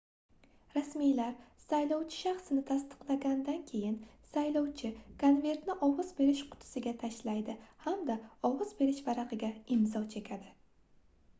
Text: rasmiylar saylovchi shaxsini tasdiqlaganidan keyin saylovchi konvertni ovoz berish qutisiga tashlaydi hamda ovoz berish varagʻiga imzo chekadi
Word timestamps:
rasmiylar 0.75 1.33
saylovchi 1.63 2.15
shaxsini 2.21 2.61
tasdiqlaganidan 2.69 3.59
keyin 3.71 3.99
saylovchi 4.29 4.89
konvertni 5.25 5.75
ovoz 5.89 6.09
berish 6.21 6.41
qutisiga 6.55 6.93
tashlaydi 7.03 7.55
hamda 7.85 8.15
ovoz 8.51 8.71
berish 8.81 9.03
varagʻiga 9.11 9.51
imzo 9.77 10.03
chekadi 10.15 10.51